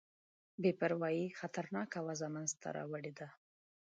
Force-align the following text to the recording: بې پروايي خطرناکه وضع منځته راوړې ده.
بې 0.61 0.71
پروايي 0.79 1.25
خطرناکه 1.39 1.99
وضع 2.07 2.27
منځته 2.35 2.67
راوړې 2.77 3.13
ده. 3.19 3.27